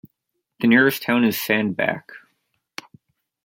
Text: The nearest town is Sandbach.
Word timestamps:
The 0.61 0.65
nearest 0.67 1.03
town 1.03 1.23
is 1.25 1.37
Sandbach. 1.39 2.11